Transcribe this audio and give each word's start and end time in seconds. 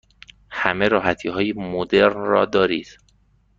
همه 0.49 0.87
راحتی 0.87 1.29
های 1.29 1.53
مدرن 1.53 2.13
را 2.25 2.45
دارید؟ 2.45 2.99